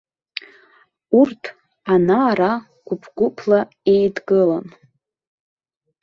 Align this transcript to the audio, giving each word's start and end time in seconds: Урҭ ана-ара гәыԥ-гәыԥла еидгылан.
Урҭ 1.19 1.43
ана-ара 1.93 2.51
гәыԥ-гәыԥла 2.87 3.59
еидгылан. 3.93 4.67